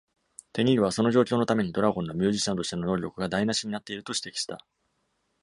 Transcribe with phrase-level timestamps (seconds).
[0.53, 4.57] テニールは、その状況のためにドラゴンのミュージシャンとしての能力が台無しになっていると指摘した。